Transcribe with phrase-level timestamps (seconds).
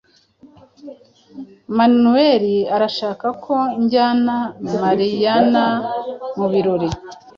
[1.75, 4.35] Manweri arashaka ko njyana
[4.81, 5.65] Mariyana
[6.37, 6.89] mubirori.